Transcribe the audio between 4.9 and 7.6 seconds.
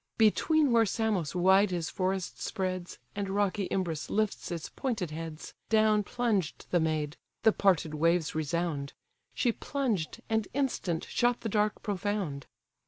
heads, Down plunged the maid; (the